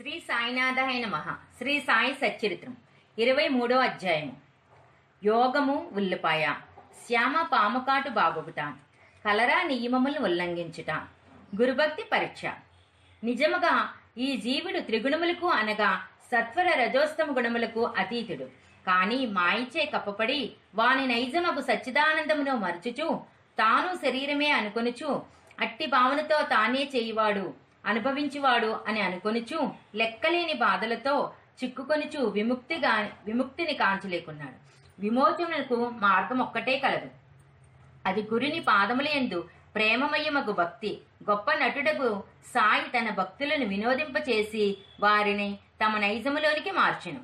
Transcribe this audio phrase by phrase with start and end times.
[0.00, 1.32] శ్రీ సాయినాథాయ నమః.
[1.58, 2.76] శ్రీ సాయి సచ్చరిత్రం.
[3.18, 4.32] ఇరవై మూడో అధ్యాయము.
[5.24, 6.54] యోగము ఉల్లిపాయ.
[7.06, 8.60] శ్యామ పాముకాటు బాగొగుట
[9.26, 10.90] కలరా నియమములను ఉల్లంఘించుట.
[11.60, 12.46] గురుభక్తి పరీక్ష.
[13.24, 18.44] నిజముగా ఈ జీవుడు త్రిగుణములకు అనగా సత్వర రజోస్తమ గుణములకు అతీతుడు.
[18.86, 23.22] కాని మాయిచే కప్పపడి వాని నైజమగు సచ్చిదానందమును మరచుచు
[23.58, 25.22] తాను శరీరమే అనుకొనుచు
[25.60, 31.32] అట్టి భావనతో తానే చేయువాడు అనుభవించువాడు అని అనుకొనిచు లెక్కలేని బాధలతో
[31.64, 34.70] చిక్కుకొనిచు విముక్తిగా విముక్తిని కాంచలేకున్నాడు.
[35.00, 37.10] విమోచనకు మార్గం ఒక్కటే కలదు.
[38.06, 47.20] అది గురుని పాదములందు ప్రేమమయమగు భక్తి గొప్ప నటుడకు సాయి తన భక్తులను వినోదింపచేసి వారిని తమ నైజములోనికి మార్చెను.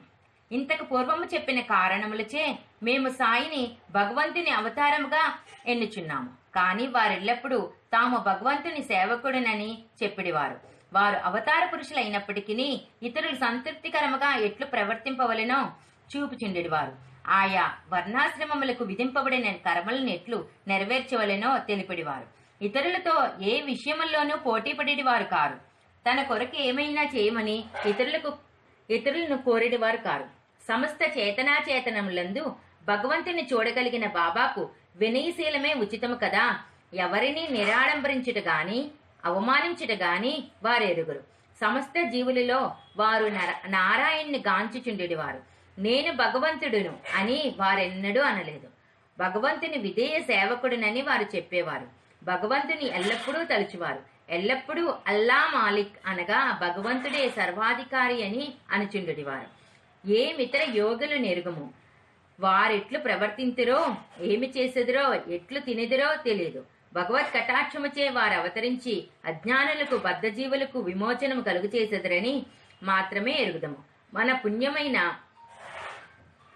[0.52, 6.45] ఇంతకు పూర్వము చెప్పిన కారణములచే మేము సాయిని భగవంతుని అవతారముగా ఎన్నుచున్నాము.
[6.56, 7.59] కానీ వారెల్లప్పుడూ
[7.92, 10.56] తాము భగవంతుని సేవకుడినని చెప్పిడివారు.
[10.92, 15.60] వారు అవతార పురుషులైనప్పటికీ ఇతరులు సంతృప్తికరముగా ఎట్లు ప్రవర్తింపవలెనో
[16.10, 16.93] చూపుచుండెడివారు.
[17.29, 22.27] ఆయా వర్ణాశ్రమములకు విధింపబడిన కర్మలను ఎట్లు నెరవేర్చవలెనో తెలిపిడివారు.
[22.65, 25.57] ఇతరులతో ఏ విషయముల్లోనూ పోటీపడేవారు కారు.
[26.07, 28.32] తన కొరకు ఏమైనా చేయమని ఇతరులకు
[28.90, 30.24] ఇతరులను కోరేటివారు కారు.
[30.68, 32.45] సమస్త చేతనాచేతనములందు
[32.87, 36.61] భగవంతుని చూడగలిగిన బాబాకు వినయశీలమే ఉచితము కదా?
[36.95, 38.91] ఎవరిని నిరాడంబరించుట గాని
[39.25, 41.21] అవమానించుట గాని వారెరుగురు.
[41.61, 45.41] సమస్త జీవులలో వారు నర- నారాయణ్ణి గాంచుచుండెడివారు.
[45.80, 48.69] నేను భగవంతుడును అని వారెన్నడూ అనలేదు.
[49.19, 51.87] భగవంతుని విధేయ సేవకుడునని వారు చెప్పేవారు.
[52.24, 54.02] భగవంతుని ఎల్లప్పుడూ తలుచువారు.
[54.30, 59.57] ఎల్లప్పుడూ అల్లా మాలిక్ అనగా భగవంతుడే సర్వాధికారి అని అనుచుండుడివారు.
[60.11, 61.85] ఏమితర యోగులు నెరుగుము?
[62.40, 71.66] వారెట్లు ప్రవర్తింతురో ఏమి చేసెదురో ఎట్లు తినెదురో తెలియదు భగవత్ కటాక్షముచే వారు అవతరించి అజ్ఞానులకు బద్ధజీవులకు విమోచనము కలుగు
[71.76, 72.47] చేసెదరని
[72.82, 73.76] మాత్రమే ఎరుగుదము.
[74.15, 75.19] మన పుణ్యమైన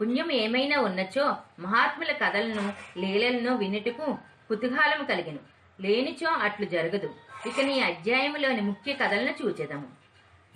[0.01, 4.19] పుణ్యం ఏమైనా ఉన్నచో మహాత్ముల కథలను లీలలను వినుటకు
[4.49, 5.39] కుతూహలం కలిగెను.
[5.81, 7.15] లేనిచో అట్లు జరగదు.
[7.47, 9.89] ఇక నీ అధ్యాయములోని ముఖ్య కథలను చూచెదము.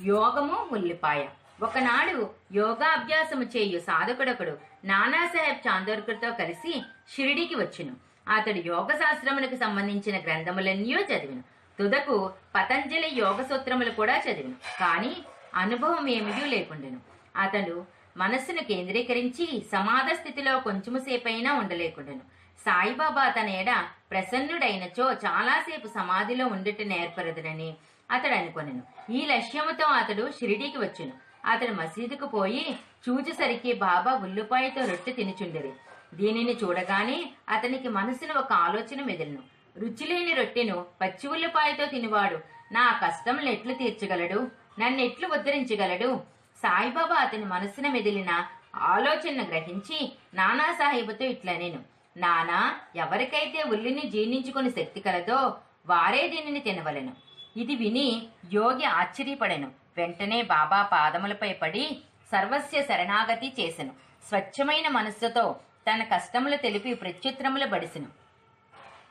[0.06, 1.26] యోగము ఉల్లిపాయ
[1.62, 6.82] ఒకనాడు యోగాభ్యాసము చేయు సాధకుడొకడు నానాసాహెబ్ చాందోర్కర్తో కలిసి
[7.14, 7.96] షిరిడికి వచ్చును.
[8.28, 11.42] అతడు యోగ శాస్త్రములకు సంబంధించిన గ్రంథములన్నీ చదివిను.
[11.78, 14.54] తుదకు పతంజలి యోగ సూత్రములు కూడా చదివిను.
[14.80, 15.16] కానీ
[15.54, 17.00] అనుభవం ఏమీ లేకుండెను.
[17.36, 22.20] అతడు మనస్సును కేంద్రీకరించి సమాధ స్థితిలో కొంచెము సేపైనా ఉండలేకుండెను.
[22.64, 27.74] సాయిబాబా తన ఎడ ప్రసన్నుడైనచో చాలాసేపు సమాధిలో ఉండుట నేర్పరదునని
[28.10, 29.12] అతడు అనుకొనెను.
[29.12, 31.33] ఈ లక్ష్యముతో అతడు షిరిడీకి వచ్చును.
[31.46, 32.64] అతడు మసీదుకు పోయి
[33.04, 35.72] చూచేసరికి బాబా ఉల్లిపాయతో రొట్టె తినుచుండెరి.
[36.14, 37.18] దీనిని చూడగానే
[37.48, 39.42] అతనికి మనసును ఒక ఆలోచన మెదిలిను.
[39.78, 42.38] రుచిలేని రొట్టెను పచ్చి ఉల్లిపాయతో తినివాడు.
[42.72, 44.38] నా కష్టములు ఎట్లు తీర్చగలడు
[44.78, 46.22] నన్ను ఎట్లు ఉద్ధరించగలడు?
[46.62, 48.44] సాయిబాబా అతని మనసున మెదిలిన
[48.76, 49.98] ఆలోచనను గ్రహించి
[50.34, 51.80] నానా సాహెబుతో ఇట్లనేను
[52.16, 52.60] నానా
[52.96, 55.38] ఎవరికైతే ఉల్లిని జీర్ణించుకుని శక్తి కలదో
[55.86, 57.12] వారే దీనిని తినవలెను.
[57.56, 59.83] ఇది విని యోగి ఆశ్చర్యపడెను.
[59.98, 61.84] వెంటనే బాబా పాదములపై పడి
[62.32, 63.92] సర్వస్య శరణాగతి చేసెను.
[64.28, 65.56] స్వచ్ఛమైన మనస్సుతో
[65.88, 68.08] తన కష్టములు తెలిపి ప్రత్యుత్తరములు బడిసెను.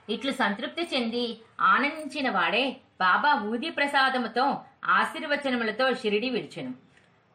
[0.10, 1.26] ఇట్లు సంతృప్తి చెంది
[1.62, 2.64] ఆనందించిన వాడే
[3.02, 4.46] బాబా ఊది ప్రసాదముతో
[4.86, 6.74] ఆశీర్వచనములతో షిరిడి విడిచెను.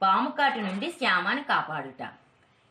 [0.03, 2.03] పాముకాటు నుండి శ్యామాను కాపాడుట.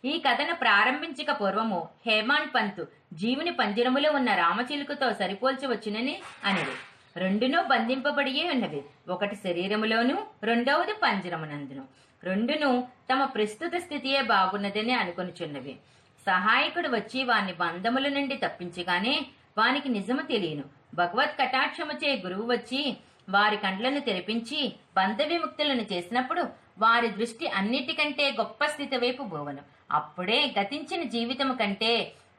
[0.05, 6.15] ఈ కథను ప్రారంభించక పూర్వము హేమాన్ పంతు జీవుని పంజరములో ఉన్న రామచిలుకతో సరిపోల్చవచ్చునని
[6.45, 6.75] అనేది
[7.17, 8.81] రెండును బంధింపబడియే ఉన్నవి.
[9.09, 11.83] ఒకటి శరీరములోను రెండవది పంజరమునందును.
[12.23, 15.75] రెండును తమ ప్రస్తుత స్థితియే బాగున్నదని అనుకొనిచున్నవి.
[16.25, 19.15] సహాయకుడు వచ్చి వాని బంధముల నుండి తప్పించగానే
[19.57, 20.63] వానికి నిజము తెలియను.
[20.93, 22.97] భగవత్ కటాక్షముచే గురువు వచ్చి
[23.29, 26.43] వారి కండ్లను తెరిపించి బంధ విముక్తులను చేసినప్పుడు
[26.79, 29.63] వారి దృష్టి అన్నిటికంటే గొప్ప స్థితి వైపు పోవను.
[29.91, 31.91] అప్పుడే గతించిన జీవితము కంటే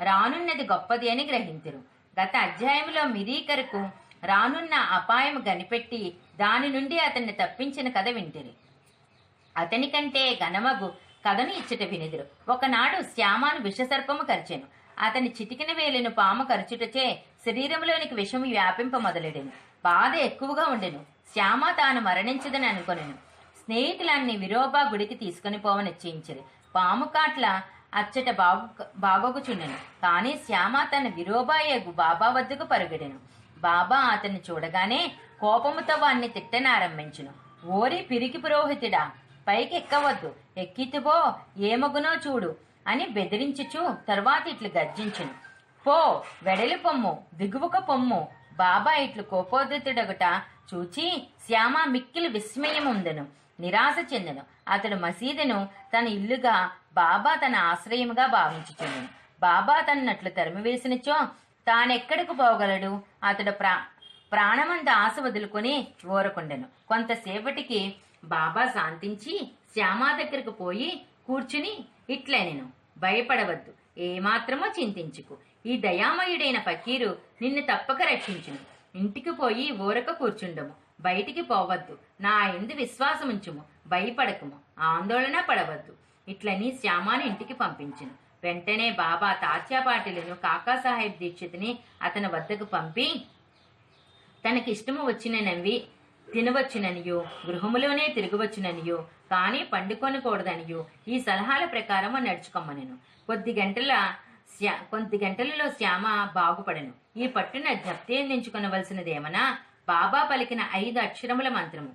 [0.03, 1.81] రానున్నది గొప్పది అని గ్రహించరు
[2.21, 3.81] గత అధ్యాయంలో మిరీకరకు
[4.25, 8.51] రానున్న అపాయం కనిపెట్టి దాని నుండి అతన్ని తప్పించిన కథ వింటిరి.
[9.57, 10.93] అతని కంటే ఘనమగు
[11.29, 12.53] కథను ఇచ్చట వినిదురు.
[12.53, 14.63] ఒకనాడు శ్యామాను విషసర్పము కరిచెను.
[14.99, 19.49] అతని చిటికిన వేలిన పాము కరుచుటచే శరీరంలోనికి విషము వ్యాపింప మొదలెడెను.
[19.85, 20.99] బాధ ఎక్కువగా ఉండెను.
[21.33, 23.15] శ్యామ తాను మరణించదని అనుకొనెను.
[23.65, 26.41] స్నేహితులన్ని విరోబా గుడికి తీసుకుని పోవ నిశ్చయించిరి.
[26.75, 27.63] పాము కాట్ల
[27.95, 29.77] అచ్చట బాగు బాగోగుచుండెను.
[30.03, 33.38] కానీ శ్యామ తన విరోబాయగు బాబా వద్దకు పరుగెడెను.
[33.61, 37.33] బాబా అతన్ని చూడగానే కోపముతో వాణ్ణి తిట్టనారంభించును.
[37.69, 39.11] ఓరి పిరికి పురోహితుడా
[39.49, 42.57] పైకి ఎక్కవద్దు ఎక్కితుపో ఏమగునో చూడు
[42.87, 45.35] అని బెదిరించుచు తర్వాత ఇట్లు గర్జించును.
[45.87, 48.29] పో వెడలి పొమ్ము దిగువక పొమ్ము.
[48.59, 50.25] బాబా ఇట్లు కోపోదితుడగుట
[50.71, 53.27] చూచి శ్యామ మిక్కిలి విస్మయముందెను
[53.61, 54.43] నిరాశ చెందెను.
[54.69, 59.09] అతడు మసీదును తన ఇల్లుగా బాబా తన ఆశ్రయముగా భావించుచుండెను.
[59.41, 61.17] బాబా తన్నట్లు తరిమివేసినచో
[61.69, 63.03] తానెక్కడికి పోగలడు?
[63.25, 63.87] అతడు ప్రా
[64.33, 66.65] ప్రాణమంత ఆశ వదులుకొని ఊరకుండెను.
[66.89, 67.95] కొంతసేపటికి
[68.25, 72.67] బాబా శాంతించి శ్యామా దగ్గరకు పోయి కూర్చుని ఇట్లే నేను
[72.99, 73.73] భయపడవద్దు.
[73.99, 75.37] ఏమాత్రమో చింతించుకు.
[75.67, 78.59] ఈ దయామయుడైన ఫకీరు నిన్ను తప్పక రక్షించును.
[78.99, 80.71] ఇంటికి పోయి ఊరక కూర్చుండము.
[81.01, 81.99] బయటికి పోవద్దు.
[82.21, 83.63] నా ఎందు విశ్వాసముంచుము.
[83.87, 84.57] భయపడకుము.
[84.79, 85.95] ఆందోళన పడవద్దు.
[86.29, 88.28] ఇట్లని శ్యామాను ఇంటికి పంపించును.
[88.43, 91.71] వెంటనే బాబా తాత్యాపాటిలను కాకాసాహెబ్ దీక్షితిని
[92.03, 93.07] అతని వద్దకు పంపి
[94.45, 95.77] తనకిష్టము వచ్చిననవి
[96.29, 98.99] తినవచ్చుననియో గృహములోనే తిరగవచ్చుననియో
[99.33, 100.81] కానీ పండుకొనకూడదనియో
[101.13, 102.97] ఈ సలహాల ప్రకారం నడుచుకోమనెను
[103.29, 103.93] కొద్ది గంటల
[104.55, 106.07] శ్యా కొద్ది గంటలలో శ్యామ
[106.37, 106.93] బాగుపడను.
[107.23, 109.43] ఈ పట్టున జప్తేందించుకొనవలసినదేమనా
[109.89, 111.93] బాబా పలికిన ఐదు అక్షరముల మంత్రము.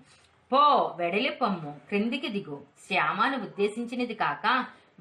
[0.52, 0.62] పో
[1.00, 2.58] వెడలి పొమ్ము క్రిందికి దిగు.
[2.86, 4.46] శ్యామను ఉద్దేశించినది కాక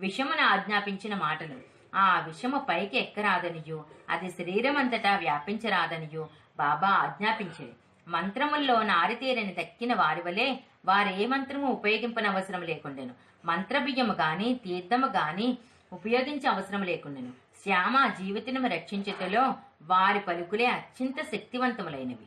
[0.02, 1.56] విషమును ఆజ్ఞాపించిన మాటలు.
[1.94, 6.28] ఆ విషము పైకి ఎక్కరాదనియో అది శరీరమంతటా వ్యాపించరాదనియో
[6.58, 7.72] బాబా ఆజ్ఞాపించేది.
[8.08, 10.56] మంత్రముల్లో నారితేరని దక్కిన వారి వలె
[10.86, 13.14] వారే మంత్రము ఉపయోగింపనవసరం లేకుండెను.
[13.44, 15.58] మంత్రబియ్యము గాని తీర్థము గాని
[15.92, 17.32] ఉపయోగించే అవసరం లేకుండెను.
[17.64, 22.26] శ్యామ జీవితము రక్షించుటలో వారి పలుకులే అత్యంత శక్తివంతములైనవి.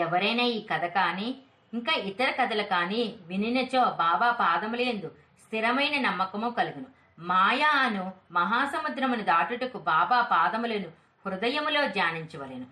[0.00, 1.34] ఎవరైనా ఈ కథ కానీ
[1.74, 5.10] ఇంకా ఇతర కథలు కానీ వినినచో బాబా పాదములేందు
[5.46, 6.86] స్థిరమైన నమ్మకము కలుగును.
[7.18, 10.88] మాయా అను మహాసముద్రమును దాటుటకు బాబా పాదములను
[11.26, 12.66] హృదయములో ధ్యానించవలెను.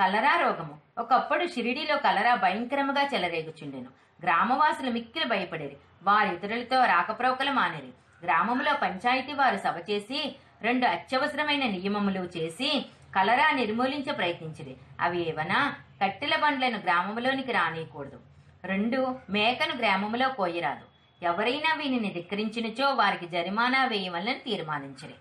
[0.00, 0.78] కలరా రోగము.
[0.98, 3.90] ఒకప్పుడు షిరిడీలో కలరా భయంకరముగా చెలరేగుచుండెను.
[4.22, 7.92] గ్రామవాసులు మిక్కిలి భయపడేది వారి ఇతరులతో రాకపోకలు మానేరి.
[8.24, 14.76] గ్రామంలో పంచాయతీ వారు సభ చేసి రెండు అత్యవసరమైన నియమములు చేసి కలరా నిర్మూలించ ప్రయత్నించిరి.
[15.00, 15.74] అవి ఏవనా?
[16.02, 18.20] కట్టెల బండ్లను గ్రామంలోనికి రానియకూడదు
[18.64, 20.97] రెండు మేకను గ్రామంలో కోయరాదు.
[21.22, 25.14] ఎవరైనా వీనిని ధిక్కరించినచో వారికి జరిమానా వేయవలని తీర్మానించిరి.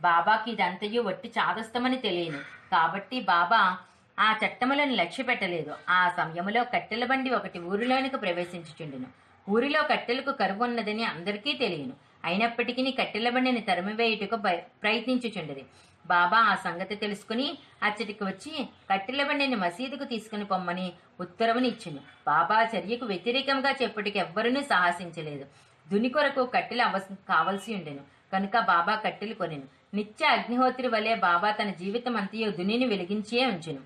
[0.00, 2.38] బాబాకి ఇదంతయు వట్టి చాదస్తమని తెలియను.
[2.72, 3.78] కాబట్టి బాబా
[4.20, 9.06] ఆ చట్టములను లక్ష్య పెట్టలేదు ఆ సమయంలో కట్టెల బండి ఒకటి ఊరిలోనికి ప్రవేశించుచుండెను.
[9.50, 11.92] ఊరిలో కట్టెలకు కరువు ఉన్నదని అందరికీ తెలియను.
[12.24, 14.88] అయినప్పటికీ కట్టెల బండిని తరిమివేయుటకు భయ-
[16.06, 23.70] బాబా ఆ సంగతి తెలుసుకుని అచ్చటికి వచ్చి కట్టెల బండిని మసీదుకు తీసుకుని పొమ్మని ఉత్తర్వునిచ్చింది బాబా చర్యకు వ్యతిరేకంగా
[23.70, 25.46] చెప్పుటికి ఎవ్వరూ సాహసించలేదు.
[25.92, 28.00] దుని కొరకు కట్టెలు అవ కావలసి ఉండెను.
[28.32, 29.62] కనుక బాబా కట్టెలు కొనెను.
[29.94, 33.80] నిత్య అగ్నిహోత్రి వలె బాబా తన జీవితం అంతయు దునిని వెలిగించే ఉంచెను.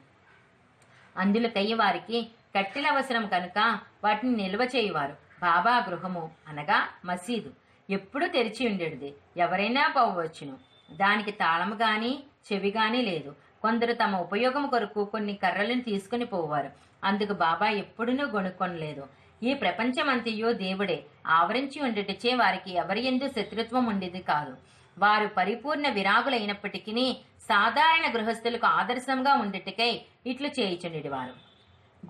[1.17, 5.13] అందులకై వారికి కట్టెల అవసరం కనుక వాటిని నిల్వ చేయువారు.
[5.43, 7.53] బాబా గృహము అనగా మసీదు.
[7.91, 10.76] ఎప్పుడూ తెరిచి ఉండేది ఎవరైనా పోవచ్చును.
[10.91, 12.19] దానికి తాళము గాని
[12.53, 13.35] చెవి గాని లేదు.
[13.63, 16.71] కొందరు తమ ఉపయోగం కొరకు కొన్ని కర్రలను తీసుకుని పోవారు.
[17.05, 19.07] అందుకు బాబా ఎప్పుడునూ గొనుక్కొనలేదు
[19.43, 21.05] ఈ ప్రపంచమంతయో దేవుడే.
[21.27, 24.57] ఆవరించి ఉండుటచే వారికి ఎవరి ఎందు శత్రుత్వం ఉండేది కాదు.
[24.99, 31.33] వారు పరిపూర్ణ విరాగులైనప్పటికీ సాధారణ గృహస్థులకు ఆదర్శంగా ఉండేటికై ఇట్లు చేయుచుండేవారు.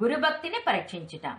[0.02, 1.36] గురుభక్తిని పరీక్షించుట.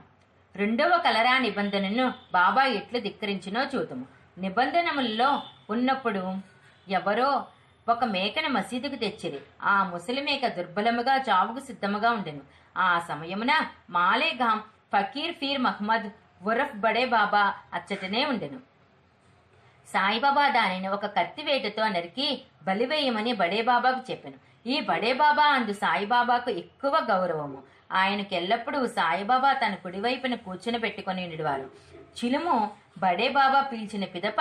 [0.56, 4.06] రెండవ కలరా నిబంధనను బాబా ఎట్లు ధిక్కరించినో చూతుము.
[4.38, 6.57] నిబంధనములలో ఉన్నప్పుడు
[6.90, 7.46] ఎవరో
[7.90, 12.42] ఒక మేకను మసీదుకు తెచ్చిరి ఆ ముసలి మేక దుర్బలముగా చావుకు సిద్ధముగా ఉండెను.
[12.78, 13.52] ఆ సమయమున
[13.90, 14.64] మాలేగాం
[14.94, 16.10] ఫకీర్ ఫీర్ మహ్మద్
[16.44, 18.60] ఉరఫ్ బడే బాబా అచ్చటనే ఉండెను.
[19.94, 24.70] సాయిబాబా దానిని ఒక కత్తివేటతో నరికి బలివేయమని బడేబాబాకు చెప్పాను.
[24.70, 27.64] ఈ బడేబాబా అందు సాయిబాబాకు ఎక్కువ గౌరవము.
[27.92, 31.70] ఆయనకు ఎల్లప్పుడూ సాయిబాబా తన కుడివైపున కూర్చుని పెట్టుకుని ఉండేవారు.
[32.18, 34.36] చిలుము బడేబాబా పిలిచిన పిదప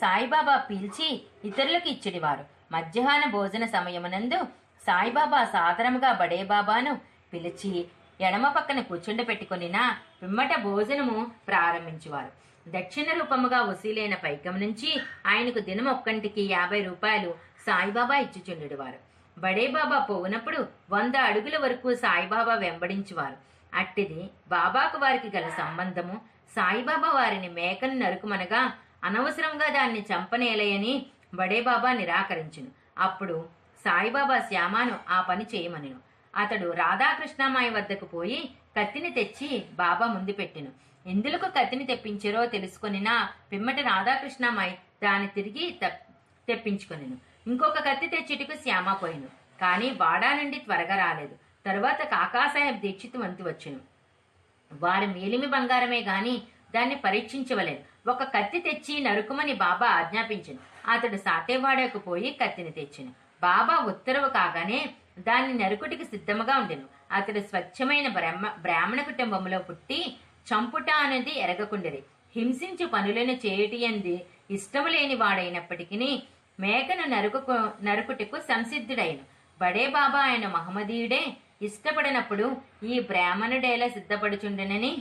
[0.00, 2.44] సాయిబాబా పీల్చి ఇతరులకు ఇచ్చిడివారు.
[2.72, 4.42] మధ్యాహ్న భోజన సమయమునందు
[4.86, 7.00] సాయిబాబా సాదరముగా బడేబాబాను
[7.32, 7.88] పిలిచి
[8.20, 12.30] ఎడమ పక్కన కూర్చుండపెట్టుకునినా పిమ్మట భోజనము ప్రారంభించేవారు.
[12.68, 17.34] దక్షిణ రూపముగా వసూలైన పైకం నుంచి ఆయనకు దినం ఒక్కంటికి యాభై రూపాయలు
[17.66, 18.98] సాయిబాబా ఇచ్చుచుండెడివారు.
[19.40, 23.36] బడేబాబా పోవునప్పుడు వంద అడుగుల వరకు సాయిబాబా వెంబడించేవారు.
[23.74, 26.20] అట్టిది బాబాకు వారికి గల సంబంధము
[26.56, 28.60] సాయిబాబా వారిని మేకను నరుకుమనగా
[29.04, 32.66] అనవసరంగా దాన్ని చంపనేలయని బడేబాబా నిరాకరించును.
[32.98, 33.48] అప్పుడు
[33.84, 35.96] సాయిబాబా శ్యామాను ఆ పని చేయమనెను.
[36.36, 40.68] అతడు రాధాకృష్ణమాయి వద్దకు పోయి కత్తిని తెచ్చి బాబా ముందు పెట్టెను.
[41.06, 46.12] ఎందులకు కత్తిని తెప్పించారో తెలుసుకొనినా పిమ్మటి రాధాకృష్ణమాయి దాన్ని తిరిగి తెప్-
[46.48, 47.16] తెప్పించుకొనెను.
[47.46, 49.26] ఇంకొక కత్తి తెచ్చిటికు శ్యామ పోయిను.
[49.60, 51.34] కానీ వాడా నుండి త్వరగా రాలేదు.
[51.66, 53.80] తరువాత కాకాసాహెబ్ దీక్షిత్ వంతు వచ్చును.
[54.72, 56.42] వారి మేలిమి బంగారమే గాని
[56.76, 58.10] దాన్ని పరీక్షించవలేదు.
[58.10, 63.12] ఒక కత్తి తెచ్చి నరుకుమని బాబా ఆజ్ఞాపించింది అతడు సాతేవాడకు పోయి కత్తిని తెచ్చెను.
[63.42, 64.80] బాబా ఉత్తర్వు కాగానే
[65.18, 66.86] దాన్ని నరుకుటికి సిద్ధముగా ఉండెను.
[67.12, 70.00] అతడు స్వచ్ఛమైన బ్రహ్మ బ్రాహ్మణ కుటుంబంలో పుట్టి
[70.50, 72.00] చంపుట అనేది ఎరగకుండిరి
[72.36, 74.16] హింసించు పనులను చేయటి అంది
[74.50, 76.08] ఇష్టము లేని వాడైనప్పటికీ
[76.60, 77.38] మేకను నరుకు
[77.84, 79.20] నరుకుటకు సంసిద్ధుడైన.
[79.60, 81.22] బడే బాబా ఆయన మహమ్మదీయుడే.
[81.62, 82.46] ఇష్టపడినప్పుడు
[82.84, 84.92] ఈ బ్రాహ్మణుడేలా సిద్ధపడుచుండెనని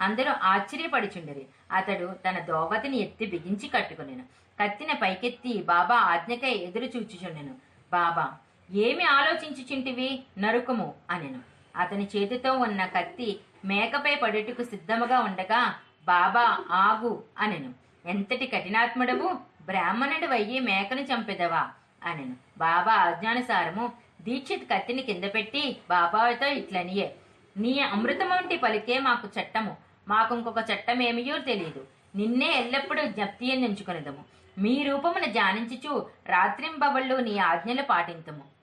[0.00, 4.24] అందరూ ఆశ్చర్యపడుచుండిరి అతడు తన దోవతిని ఎత్తి బిగించి కట్టుకునేను.
[4.62, 7.54] కత్తిన పైకెత్తి బాబా ఆజ్ఞకై ఎదురు చూచుచుండెను.
[7.92, 8.34] బాబా
[8.70, 10.22] ఏమి ఆలోచించుచుంటివి?
[10.38, 11.40] నరుకము అనెను.
[11.76, 15.74] అతని చేతితో ఉన్న కత్తి మేకపై పడుటకు సిద్ధముగా ఉండగా
[16.06, 17.74] బాబా ఆగు అనెను.
[18.06, 19.38] ఎంతటి కఠినాత్ముడవు?
[19.66, 21.70] బ్రాహ్మణుడు వయ్యి మేకను చంపెదవా
[22.04, 22.36] అనెను.
[22.58, 27.14] బాబా ఆజ్ఞానుసారము దీక్షిత్ కత్తిని కింద పెట్టి బాబాతో ఇట్లనియే.
[27.56, 29.87] నీ అమృతమంటి పలికే మాకు చట్టము.
[30.08, 34.24] మాకు ఇంకొక చట్టం ఏమియో తెలియదు నిన్నే ఎల్లప్పుడూ జ్ఞప్తి ఎంచుకునేదము
[34.58, 38.58] మీ రూపమును ధ్యానించుచు రాత్రింబవళ్ళు నీ ఆజ్ఞలు పాటించము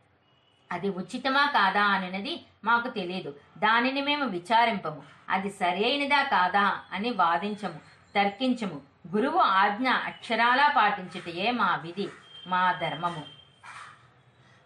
[0.71, 5.03] అది ఉచితమా కాదా అన్నది మాకు తెలియదు దానిని మేము విచారింపము.
[5.29, 7.79] అది సరైనదా కాదా అని వాదించము
[8.15, 8.81] తర్కించము.
[9.15, 12.07] గురువు ఆజ్ఞ అక్షరాలా పాటించుటయే మా విధి
[12.47, 13.23] మా ధర్మము.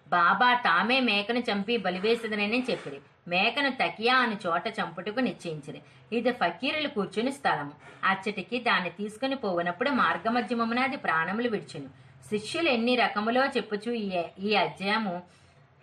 [0.08, 3.00] బాబా తామే మేకను చంపి బలివేసదనని చెప్పిరి.
[3.30, 5.82] మేకను తకియా అని చోట చంపుటకు నిశ్చయించిరి.
[6.18, 7.72] ఇది ఫకీరులు కూర్చుని స్థలము.
[8.06, 11.90] అచ్చటికి దాన్ని తీసుకుని పోవునప్పుడు మార్గమధ్యమమున అది ప్రాణములు విడిచును.
[12.30, 15.22] శిష్యులు ఎన్ని రకములో చెప్పుచు ఈ ఈ అధ్యాయము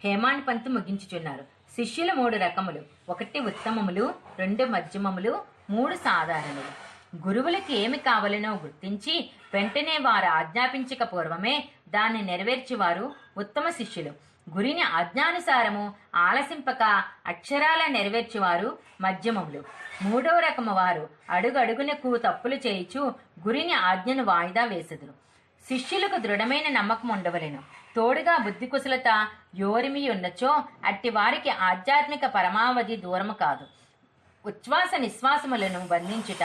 [0.04, 1.44] హేమాన్ పంత్ ముగించుచున్నారు.
[1.76, 2.82] శిష్యులు మూడు రకములు.
[3.08, 5.32] ఒకటి ఉత్తమములు రెండు మధ్యమములు
[5.70, 6.72] మూడు సాధారణులు.
[7.28, 11.54] గురువులకి ఏమి కావలనో గుర్తించి వెంటనే వారు ఆజ్ఞాపించక పూర్వమే
[11.88, 13.04] దాన్ని నెరవేర్చేవారు
[13.38, 14.12] ఉత్తమ శిష్యులు.
[14.54, 16.82] గురిని ఆజ్ఞానుసారము ఆలసింపక
[17.26, 19.64] అక్షరాల నెరవేర్చువారు మధ్యమములు.
[20.02, 23.02] మూడవ రకము వారు అడుగడుగునకు తప్పులు చేయిచు
[23.46, 25.14] గురిని ఆజ్ఞను వాయిదా వేసెదురు.
[25.68, 27.62] శిష్యులకు దృఢమైన నమ్మకం ఉండవలెను.
[27.96, 33.66] తోడుగా బుద్ధి కుశలత యోరిమి ఉన్నచో అట్టి వారికి ఆధ్యాత్మిక పరమావధి దూరము కాదు.
[34.44, 36.44] ఉచ్ఛ్వాస నిశ్వాసములను బంధించుట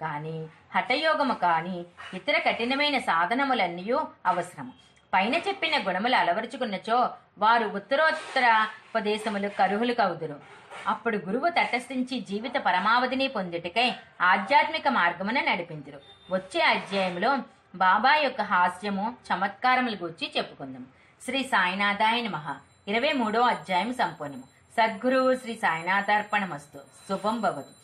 [0.00, 3.86] కానీ హఠయోగము కాని ఇతర కఠినమైన సాధనములన్నీ
[4.26, 4.72] అవసరము.
[5.14, 10.40] పైన చెప్పిన గుణములు అలవరుచుకున్నచో వారు ఉత్తరోత్తర ఉపదేశములు కరుహులు కవుదురు
[10.86, 16.00] అప్పుడు గురువు తటస్థించి జీవిత పరమావధిని పొందుటకై ఆధ్యాత్మిక మార్గమున నడిపించరు
[16.30, 17.38] వచ్చే అధ్యాయంలో
[17.74, 20.86] బాబా యొక్క హాస్యము చమత్కారముల గురించి చెప్పుకుందాం.
[21.24, 22.56] శ్రీ సాయినాథాయన మహా
[22.88, 24.42] ఇరవై మూడో అధ్యాయం సంపూర్ణము.
[24.76, 26.78] సద్గురువు శ్రీ సాయినాథార్పణమస్తు.
[27.08, 27.74] శుభం భవతు.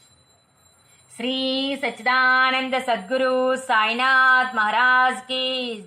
[1.16, 1.34] శ్రీ
[1.76, 5.42] సచిదానంద సద్గురు సాయినాథ్ మహారాజ్కి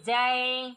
[0.07, 0.73] జై.